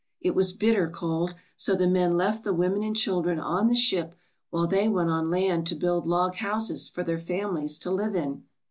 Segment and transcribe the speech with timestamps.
[0.19, 4.15] "It was bitter cold, so the men left the women and children on the ship
[4.49, 8.45] while they went on land to build log houses for their families to live in.